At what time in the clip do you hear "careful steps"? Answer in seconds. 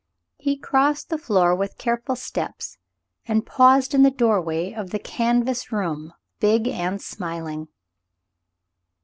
1.77-2.79